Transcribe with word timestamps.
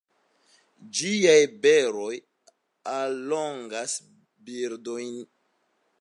Ĝiaj 0.99 1.35
beroj 1.65 2.15
allogas 2.95 3.95
birdojn. 4.49 5.17